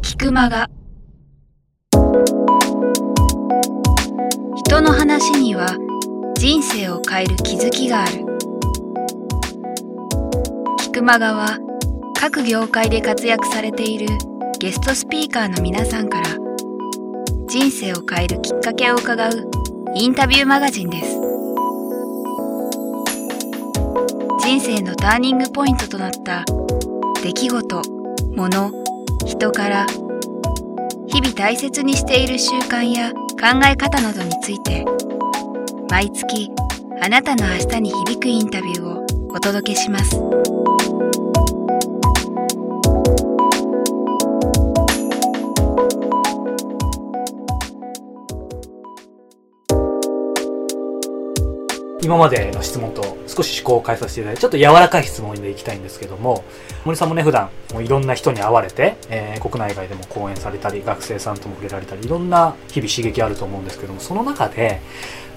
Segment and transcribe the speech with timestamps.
[0.00, 0.70] 菊間が
[4.56, 5.76] 人の話には
[6.38, 8.24] 人生を変える気づきがある。
[10.78, 11.58] 菊間がは
[12.18, 14.06] 各業界で活躍されている
[14.58, 16.26] ゲストスピーカーの皆さんから
[17.48, 19.30] 人生を変えるきっかけを伺う
[19.94, 21.31] インタビューマガジンです。
[24.44, 26.44] 人生のターニングポイントとなった。
[27.22, 27.82] 出来事、
[28.34, 28.72] 物、
[29.24, 29.86] 人から。
[31.06, 34.84] 日々大切にしている習慣や考え方などについて。
[35.88, 36.50] 毎月
[37.00, 40.20] あなたの明日に響くインタビューをお届けします。
[52.02, 56.42] 今までの質問と少し思考を変えさせていただいて、ちょっと柔らかい質問でいきたいんですけども、
[56.84, 64.80] 森さんもね、普段、もういろんな人に会われて、えー国内外でも講演されたり、学生さんとも触れられたり、いろんな日々刺激あると思うんですけども、その中で、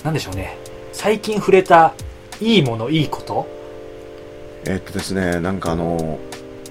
[0.03, 0.58] なんでしょうね、
[0.91, 1.93] 最近触れた
[2.41, 3.47] いいもの、いいこと、
[4.66, 6.17] えっとですね、なんかあの、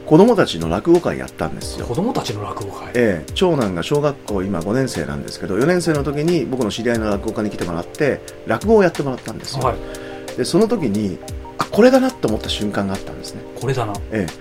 [0.07, 1.95] 子供たちの落語会やったんですよ子。
[1.95, 2.89] 供たちの落語会？
[2.95, 10.37] ええ、長男が小学校今5年生なんですけど4年生の時に僕の知り合いの落語家に来てもらって落語をやってもらったんですよ、はい。
[10.37, 11.19] でその時に
[11.59, 13.95] あこれだなと思った瞬間があったんですね、これだな。
[14.11, 14.33] ええ、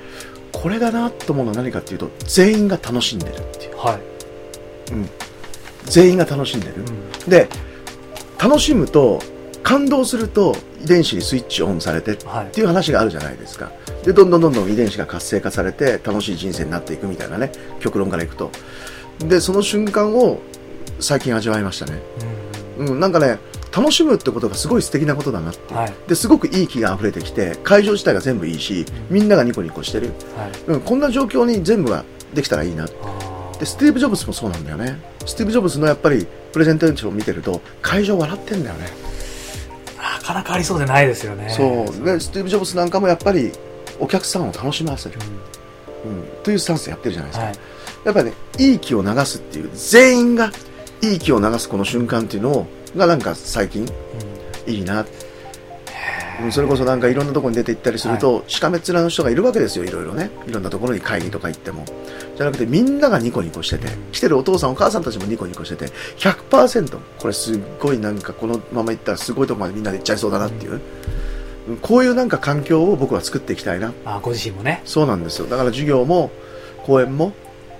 [0.51, 3.99] これだなと思うのは何かっていうと全員が楽しんでるっていうはい。
[5.85, 7.29] 全員が楽しんでる、うん。
[7.29, 7.47] で
[8.37, 9.19] 楽しむと
[9.63, 12.47] 感動すると遺伝子にスイッチオンされてっはい。
[12.51, 13.71] ていう話があるじゃないですか。
[14.03, 18.51] でどんどんどんどん遺伝子が活性化されて楽しい人生になっていくみたいなね極論からいくと。
[19.19, 20.39] でその瞬間を
[20.99, 22.01] 最近味わいましたね、
[22.77, 22.87] うん。
[22.87, 23.39] うん、なんかね
[23.75, 25.93] 楽しむってことがすごい素敵なことだなって、はい。
[26.07, 30.51] ですごくいい気が溢れてきて会場自体が全部いいしみんながニコニコしてる、はい。
[30.67, 32.03] うん、こんな状況に全部が
[32.33, 32.85] できたらいいな
[33.59, 34.99] でスティーブ・ジョブズもそうなんだよね。
[35.25, 38.85] スティーブ・ジョブズのやっぱりプレゼンテーションを見てると会場笑ってんだよね。
[38.85, 39.12] な
[40.23, 41.49] かなかありそうでないですよね。
[41.49, 42.05] そう。
[42.05, 43.51] でスティーブ・ジョブズなんかもやっぱり
[43.99, 45.19] お客さんを楽しませる、
[46.05, 46.11] うん。
[46.11, 47.55] うん、というスタンスでやってるじゃないですか、はい。
[48.05, 50.51] やっぱりねいい気を流すっていう全員が
[51.01, 53.85] いい気を流すこの瞬間っていうのをがなんか最近
[54.65, 55.01] いいな。
[55.01, 55.07] うん
[56.49, 60.31] それこそなんかいろんなところに出て行ったりすると、しかめっ面の人がいるわけですよいろいろね。
[60.47, 61.85] いろんなところに会議とか行っても
[62.35, 65.85] じゃなくてみんながニコニコしてて来てるお父さんお母さんたちもニコニコしてて
[66.17, 70.81] 100%これすっごいなんかこのまま行ったらすごいとこまでみんなで行っちゃいそうだなっていう、うん
[71.81, 73.93] こういうなんか環境を僕は作っていきたいな。
[74.03, 74.81] あ、ご自身もね。
[74.83, 75.47] そうなんですよ。
[75.47, 76.29] だから授業も
[76.85, 77.33] 講演も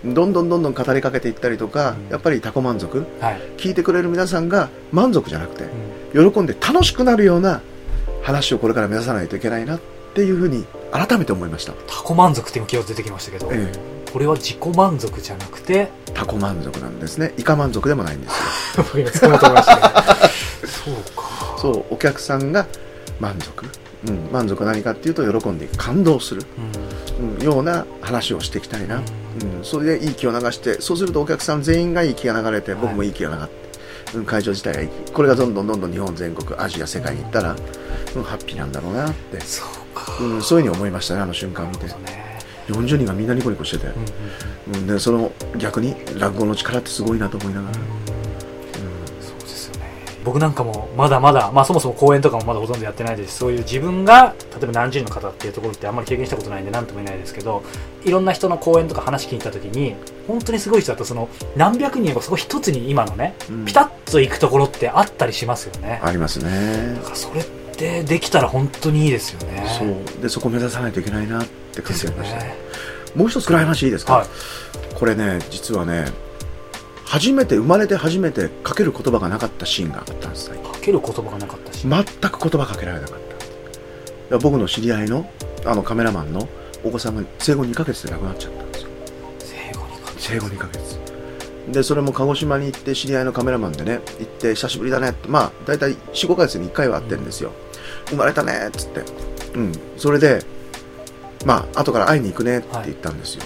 [0.06, 2.10] どんどんどんどん語りかけていったりとか、うん。
[2.10, 3.06] やっぱり他己満足。
[3.20, 3.42] はい。
[3.58, 5.66] 聞いてくれる皆さんが満足じゃなくて
[6.14, 6.32] うん。
[6.32, 7.62] 喜んで楽しくなるような
[8.22, 9.76] 話をこれから目指さないといけないな。
[9.76, 13.72] っていうふうに改めて思いました、他己満足っていう気が出てきましたけど、え
[14.12, 17.34] これは自己満足じゃなくて、え、他己満足なんですね。
[17.38, 18.84] 以下満足でもないんですよ。
[18.94, 21.58] そうか。
[21.58, 22.68] そうお客さんが
[23.20, 23.66] 満足、
[24.08, 26.44] うん、満足は何かっていうと喜んで感動する、
[27.20, 27.36] うん。
[27.38, 33.54] うん、ような話をしていきたいな、ううん、それでいい気を流してそうするとお客さん全員がいい気が流れて僕もいい気が流れて、
[34.18, 34.90] うん、会場自体がいい。
[34.90, 37.56] 気これがどんどんどんどん日本全国アジア世界に行ったら、
[38.16, 39.83] うん、ハッピーなんだろうなって、そうか。
[40.22, 41.88] うん、そういうふうに思いましたねあの瞬間見て。
[41.88, 42.34] そうね。
[42.68, 43.88] 40人がみんなニコニコしてて、
[44.74, 47.84] うんでその逆に落語の力ってすごいなと思いながら、うん。
[49.22, 49.90] そうですよね。
[50.24, 53.34] 僕なんかもまだまだ、まあそもそも講演とかもまだほとんどやってないです。
[53.34, 57.64] し、そういう自分が、例えば何十人の方っていうところってあんまり経験したことないんで何とも言えないですけど、
[58.06, 59.96] いろんな人の講演とか話聞いたときに、
[60.28, 61.28] 本当にすごい人だとその
[61.58, 63.66] 何百人がそこ一つに今のね、うん。
[63.66, 66.00] ピタッと行くところってあったりしますよね。
[66.02, 66.96] ありますね。
[66.96, 67.63] だからそれって
[68.04, 69.66] できたら本当にいいですよね。
[69.80, 70.22] そう。
[70.22, 72.56] でそこ目指さないといけないなって感ですよじました、ね。
[73.16, 74.28] もう一つ暗い話いいですか、はい。
[74.96, 76.06] これね実はね
[77.06, 81.88] 初めて生まれて初めてかける言葉がなかったシーンがあったんですかける言葉がなかったし。
[81.88, 83.24] 全く言葉かけられなかった。
[83.24, 83.24] い
[84.32, 85.30] や僕の知り合いの
[85.66, 86.48] あのカメラマンの
[86.84, 88.90] お子さんが生後2ヶ月で亡くなっちゃったんですよ。
[89.40, 91.00] 生後にかけ生後2ヶ月。
[91.72, 95.30] でそれも鹿児島に行って知り合いのカメラマンでね行って久しぶりだねって。
[95.30, 97.52] まあ大体45ヶ月に1回は会ってるんですよ、
[98.08, 99.04] 生まれたねっつって。
[99.56, 99.72] うん。
[99.98, 100.44] それで
[101.46, 103.44] まあ後から会いに行くねって言ったんですよ、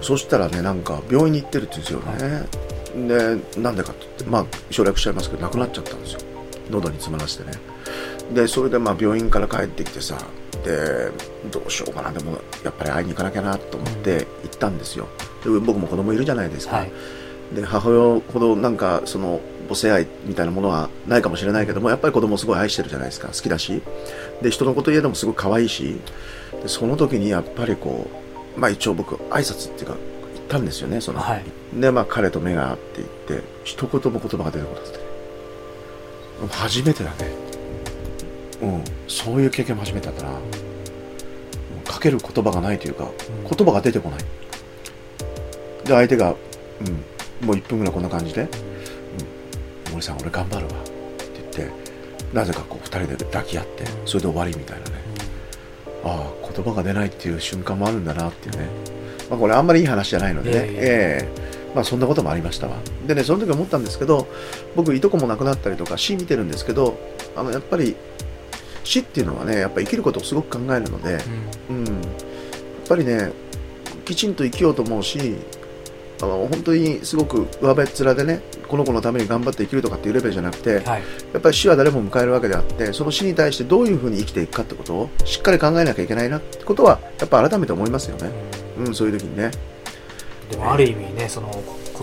[0.00, 6.20] そしたらねなんか病院に行ってるって言うんですよね、でなんでかって言ってまあ省略しちゃいますけど亡くなっちゃったんですよ。
[6.70, 7.52] 喉に詰まらせてね。
[8.34, 10.18] でそれでまあ病院から帰ってきてさ
[10.64, 11.10] で
[11.50, 12.10] どうしようかな。
[12.10, 15.06] でもやっぱり会いに行かなきゃなと思って行ったんですよ。
[15.44, 16.92] で僕も子供いるじゃないですか、はい。
[17.54, 19.40] で母親ほどなんかその
[19.72, 23.28] 母性愛みたいなものはないかもしれないけどもやっぱり子供をすごい愛してるじゃないですか。
[23.28, 23.82] 好きだし。
[24.42, 25.98] で人のこと言えでもすごく可愛いし。
[26.62, 28.08] でその時にやっぱりこ
[28.56, 29.96] うまあ一応僕挨拶っていうか
[30.34, 31.44] 言ったんですよねその、はい。
[31.74, 34.98] でまあ彼と目が合っていって一言も言葉が出てこなくて。
[36.50, 37.16] 初めてだね。
[38.62, 38.84] うん。
[39.08, 40.32] そういう経験も初めてだったな、
[41.84, 43.10] かける言葉がないというかうん。
[43.56, 44.20] 言葉が出てこない。
[45.84, 46.34] で相手が、
[46.80, 48.48] うん、もう1分ぐらいこんな感じで
[50.02, 50.90] 「森さん俺頑張るわ」って
[51.56, 51.72] 言って
[52.34, 55.02] なぜかこう2人で抱き合ってうんそれで終わりみたいなね。
[56.04, 58.66] ああ言葉が出ないっていう瞬間もあるんだなっていうね、
[59.30, 61.72] まあ、これあんまりいい話じゃないのでね、ええ。
[61.76, 62.76] まあそんなこともありましたわ。
[63.06, 64.26] でねその時思ったんですけど
[64.74, 66.98] 僕いとこも亡くなったりとか死見てるんですけど
[67.36, 67.94] あのやっぱり
[68.82, 71.18] 死っていうのはねやっぱ生きることをすごく考えるので、
[71.70, 71.76] うん。
[71.76, 71.94] うん、やっ
[72.88, 73.30] ぱりね
[74.04, 75.36] きちんと生きようと思うし
[76.22, 81.02] あの本当にすごく上辺っ面でねこの子のために頑張って生きるとかっていうレベルじゃなくて、はい。
[81.32, 88.30] やっぱり死は誰も迎えるわけであってその死に対してどういうふうに生きていくかってことをしっかり考えなきゃいけないなってことはやっぱ改めて思いますよね、
[88.78, 89.50] うん、そういう時にね。
[90.50, 91.50] でもある意味ねその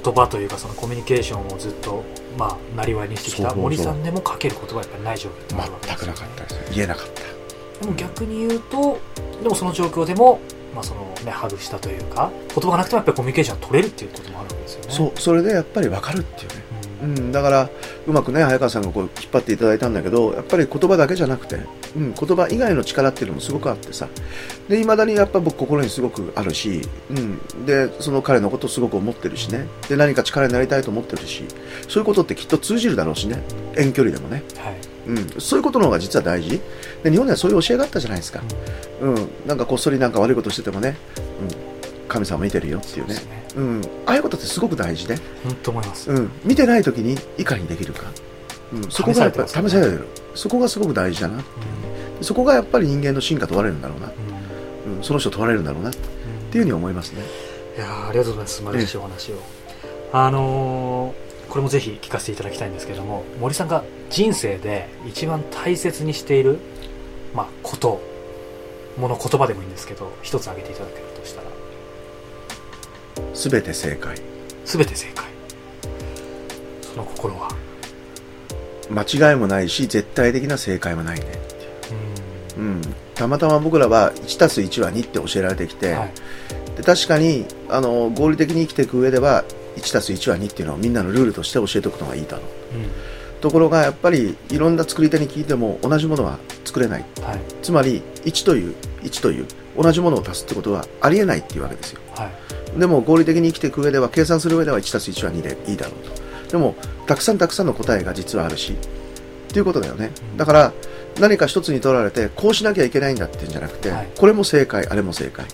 [0.03, 2.03] 言葉というかそのコミュニケーションをずっと
[2.37, 6.73] まあなりわいにしてきた森さんでもかける言葉はやっぱりない状況ってあるわけですよ全くなかったです。
[6.73, 7.85] 言えなかった。
[7.85, 8.99] でも逆に言うと
[9.43, 10.39] でもその状況でも
[10.73, 14.91] まあそのねハグしたというか言葉がなくてもやっぱりコミュニケーションが取れるっていうこともあるわけですよね。
[14.91, 16.63] そうそれでやっぱり分かるっていうね。
[17.03, 17.17] うん。
[17.17, 17.69] うん、だから
[18.07, 21.55] うまくね早川さんがこう引っ張っていただいたんだけどやっぱり言葉だけじゃなくて、
[21.95, 24.07] うん、言葉以外の力っていうのもすごくあってさ。
[24.67, 29.67] で未だにやっぱ僕心にすごくあるし、うん、でその彼のことをすごく思ってるしね。
[29.87, 31.45] で何か力になりたいと思ってるし。
[31.87, 33.41] そういうことってきっと通じるだろうしね。
[33.75, 36.61] 遠距離でもね、はいうん、そういうことの方が実は大事。
[37.03, 38.41] で日本ではそういう教えがあったじゃないですか、
[39.01, 43.15] うん、なんかこっそりなんか悪いことしててもね、うん、神様見てるよっていうね。
[43.15, 43.21] ね。
[43.55, 46.11] うん、ああいうことってすごく大事で、本当思います。
[46.11, 48.03] うん、見てない時にいかにできるか、
[48.73, 50.07] うん、そこがやっぱり試される。
[50.35, 51.43] そこがすごく大事だな
[52.21, 54.11] そこがやっぱり人間の進化問われるんだろうな、
[54.85, 54.97] うん。
[54.97, 55.89] うん、その人問われるんだろうな。
[55.89, 56.09] ってうん
[56.57, 57.21] いうふうに思いますね。
[57.77, 58.55] いやーありがとうございます。
[58.57, 59.35] 素晴らしいお話を、
[60.11, 66.59] あのーこれもぜひ聞かせていただきたいんですけども森さんが人生で一番大切にしている、
[67.33, 68.01] まあ、こと
[68.97, 71.47] もの言葉でもいいんですけど一つ挙げていただけるとしたら。
[73.33, 74.15] 全て正解。
[74.65, 75.25] 全て正解。
[76.81, 77.49] その心は？
[78.89, 81.25] 間違いもないし絶対的な正解もないね、
[82.57, 82.63] うん。
[82.63, 82.81] うん、
[83.15, 86.13] たまたま僕らは 1+1 は2って教えられてきて、はい。
[86.75, 89.45] で確かにあの合理的に生きていく上では
[89.79, 92.45] 1+1 は2っていうのをみんなのルールとして教えておくのがいいだろう。
[93.41, 97.05] ところがやっぱりいろんな作り手に聞いても同じものは作れない。
[97.17, 97.39] うんはい。
[97.61, 99.45] つまり1という1という
[99.77, 102.01] 同じものを足すってことはありえないっていうわけですよ。
[102.15, 102.29] は
[102.75, 102.79] い。
[102.79, 106.51] でも合理的に生きていく上では計算する上では 1+1 は2でいいだろうと。
[106.51, 106.75] でも
[107.07, 108.73] たくさんたくさんの答えが実はあるし。
[108.73, 110.11] っていうことだよね。
[110.37, 110.73] だから
[111.19, 114.09] 何か一つに取られてこうしなきゃいけないんだっていうんじゃなくて、はい。
[114.15, 115.51] これも正解あれも正解、うん、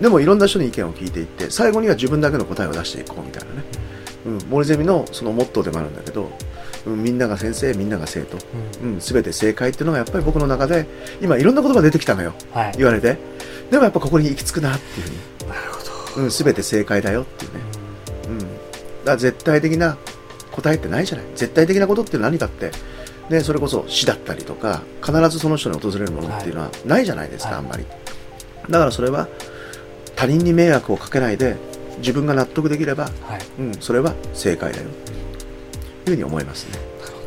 [0.00, 3.64] でもいろんな人に意見を聞いていって最後には自分だけの答えを出していこうみたいなね、
[4.26, 6.30] うん、森ゼミのそのモットーでもあるんだけど、
[6.86, 8.38] うん、みんなが先生みんなが生徒、
[8.82, 8.94] うん。
[8.94, 10.86] うん、全て正解っていうのがやっぱり僕の中で
[11.20, 12.32] 今いろんな言葉出てきたのよ。
[12.52, 12.72] はい。
[12.76, 13.18] 言われて。
[13.70, 15.48] でもやっぱここに行き着くなっていうふうに。
[15.48, 16.22] なるほど。
[16.22, 17.60] うん、全て正解だよっていうね、
[18.28, 18.50] うん、だか
[19.04, 19.98] ら絶対的な
[20.52, 21.26] 答えってないじゃない。
[21.34, 22.70] 絶対的なことって何かって、
[23.28, 27.58] ね、それこそ死だったりとか必ずその人に訪れるものっていうのはないじゃないですか、はい。
[27.58, 27.84] あんまり。
[28.70, 29.28] だからそれは
[30.16, 31.56] 他人に迷惑をかけないで
[31.98, 33.12] 自分が納得できれば、はい。
[33.60, 34.88] うん、それは正解だよ。
[36.04, 36.78] というふうに思いますね。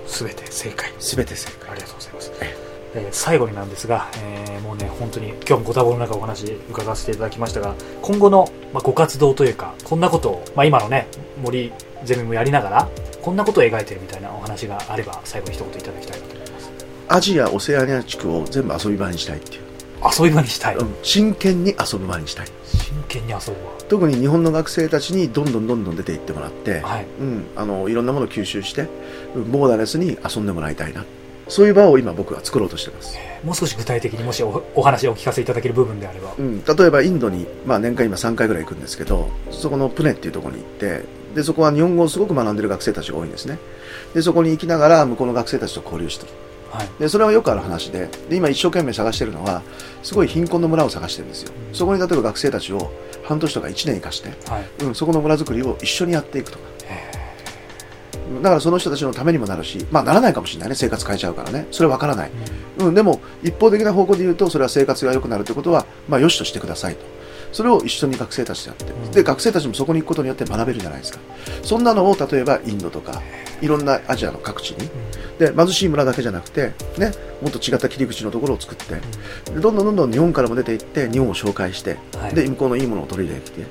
[0.08, 0.92] 全て正解。
[1.00, 1.72] 全て正解。
[1.72, 2.32] ありがとうございます。
[2.42, 2.56] え。
[2.96, 3.00] え。
[3.00, 11.08] ー最後になんですが、えーもうね、本当に今日もご多忙の中お話伺わせていただきましたが、今後の、まあ、ご活動というか、こんなことを、まあ、今のね、
[11.42, 11.72] 森
[12.04, 12.90] ゼミもやりながら、
[13.22, 16.72] こんなことを描いてるみたいなお話があれば、最後に一言いただきたいなと思います。
[17.08, 19.62] アジアオセアニア地区を全部遊び場にしたいっていう、
[20.04, 20.76] 遊び場にしたい。
[20.76, 23.56] うん、真剣に遊ぶ場にしたい真剣に遊ぶ
[23.88, 26.90] 特に日本の学生たちにどんどんどんどん出ていってもらって、わ。
[26.90, 27.06] はい。
[27.20, 28.88] うん、あのいろんなものを吸収して
[29.36, 31.06] うんボーダーレスに遊んでもらいたいな
[31.48, 36.34] そういう場を今僕は作ろうとしてます、えーもう少し具体的にもしおお話をお聞かせいただける部分であれば。
[36.38, 41.04] うん、例えばインドに、まあ、年間今3回ぐらい行くんですけどそこのプネっていうところに行って
[41.36, 43.60] でそこは日本語をすごく学んでる学生たちが多いんですね
[44.14, 46.32] でそこに行きながら向こうの学生たちと交流してる
[46.72, 46.90] はい。
[47.00, 49.62] でそれはよくある話でで今一生懸命探してるのは
[50.04, 52.92] すごい貧困の村を探してるんですよそこに例えば学生たちを
[53.24, 54.86] 半年とか1年生かして、はい。
[54.86, 57.20] うん、そこの村づくりを一緒にやっていくとかえ
[58.42, 61.68] だからその人たちのためにもなるし、まあならないかもしれないね、生活変えちゃうからね。
[61.72, 62.32] それはわからない。
[62.78, 67.02] ーうん、でも一方的な方向で言うと、それは生活が良くなるということは、まあ良しとしてくださいと。
[67.52, 71.20] それを一緒に学生たちとやって、んで、学生たちもそこに行くことによって学べるじゃないですか。
[71.64, 73.22] そんなのを例えばインドとか、
[73.62, 74.90] いろんなアジアの各地に、
[75.40, 78.96] で貧しい村だけじゃなくて、ね、もっと違った切り口のところを作って
[79.52, 83.66] でどんどんどんどん日本からも出ていって日本を紹介して、はいで向こうのいいものを取り入れてきて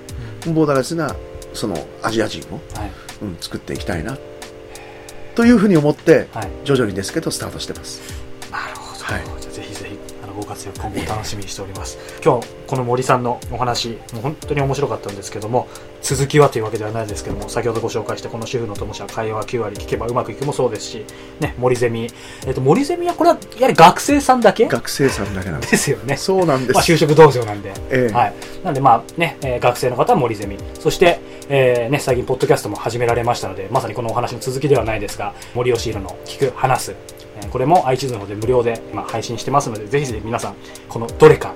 [0.51, 1.15] ボーダーレスな
[1.53, 2.91] そのアジア人を、はい。
[3.21, 4.17] うん、作っていきたいな
[5.35, 6.49] というふうに思ってはい。
[6.65, 8.01] 徐々にですけどスタートしてます
[8.51, 9.05] なるほど。
[9.05, 9.48] はい
[10.59, 11.99] 活躍今後楽しみにしております。
[12.25, 15.69] 今日、この森さんのお話、もう本当に面白かったんですけども、
[16.03, 21.05] 続きはというわけではないですけども、先ほどご紹介したこの主婦の友社会話9割聞けばうまくいくもそうですし、
[21.39, 22.09] ね、森ゼミ。
[22.47, 24.67] えっ、と、森ゼミはこれは、やはり学生さんだけ？
[24.67, 26.17] 学生さんだけなんですですよね。
[26.17, 27.73] そうなんです、まあ、就職道場なんで。
[27.91, 28.35] ええはい。
[28.65, 30.57] なんで、まあね、えー学生の方は森ゼミ。
[30.81, 37.18] そして、えーね、最近、ポッドキャストも始められましたので、まさにこのお話の続きではないですが、森吉弘の聞く、話す。
[37.43, 40.55] えーこれも iTunes の方で無料で今配信してますので、ぜひぜひ皆さん、
[40.89, 41.55] このどれか、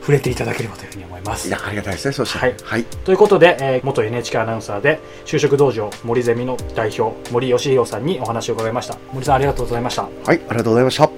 [0.00, 1.50] 触れていただければというふうに思いますい。
[1.50, 8.96] やありがたいですねそしてはいはい、ということで、えー元 NHK アナウンサーで、就職道場森ゼミの代表、森吉弘さんにお話を伺いました。
[9.12, 10.02] 森さん、ありがとうございました。
[10.02, 11.17] はい、ありがとうございました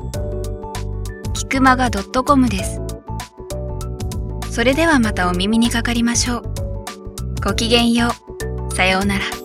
[1.51, 2.79] キクマガ .com です。
[4.49, 6.43] それではまたお耳にかかりましょう。
[7.43, 8.07] ごきげんよ
[8.69, 8.73] う。
[8.73, 9.40] さようなら。